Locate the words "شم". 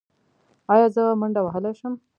1.79-1.93